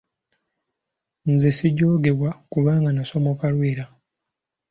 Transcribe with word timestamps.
Nze 1.31 1.49
sijoogebwa 1.57 2.29
kubanga 2.51 2.89
nnasamoka 2.91 3.45
Lwera. 3.55 3.85